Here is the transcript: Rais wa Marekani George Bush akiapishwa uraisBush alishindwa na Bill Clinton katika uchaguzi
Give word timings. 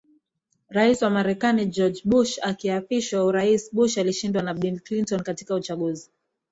Rais 0.69 1.01
wa 1.01 1.09
Marekani 1.09 1.65
George 1.65 2.01
Bush 2.05 2.39
akiapishwa 2.41 3.23
uraisBush 3.25 3.97
alishindwa 3.97 4.43
na 4.43 4.53
Bill 4.53 4.79
Clinton 4.81 5.19
katika 5.23 5.55
uchaguzi 5.55 6.11